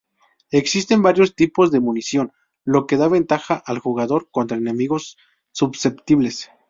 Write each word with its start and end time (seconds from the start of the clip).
Existen 0.49 1.03
varios 1.03 1.35
tipos 1.35 1.69
de 1.69 1.79
munición, 1.79 2.27
lo 2.65 2.87
que 2.87 2.97
da 2.97 3.07
ventaja 3.19 3.61
al 3.63 3.77
jugador 3.77 4.29
contra 4.31 4.57
enemigos 4.57 5.15
susceptibles. 5.51 6.49